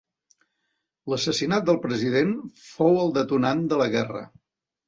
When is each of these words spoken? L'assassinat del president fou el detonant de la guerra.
L'assassinat 1.13 1.67
del 1.69 1.77
president 1.85 2.33
fou 2.65 2.99
el 3.05 3.15
detonant 3.19 3.63
de 3.75 3.81
la 3.83 3.93
guerra. 3.99 4.27